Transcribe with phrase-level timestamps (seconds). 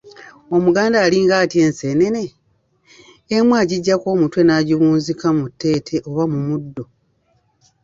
[0.55, 2.23] Omuganda alinga atya enseenene?
[3.35, 6.83] emu agiggyako omutwe n’agiwunzika mu tteete oba mu muddo.